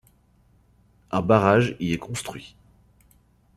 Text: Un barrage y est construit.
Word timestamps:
Un 1.11 1.21
barrage 1.21 1.75
y 1.79 1.93
est 1.93 1.99
construit. 1.99 2.55